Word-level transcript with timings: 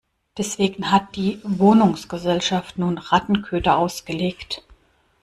Deswegen 0.39 0.89
hat 0.91 1.15
die 1.15 1.39
Wohnungsgesellschaft 1.43 2.79
nun 2.79 2.97
Rattenköder 2.97 3.77
ausgelegt. 3.77 4.63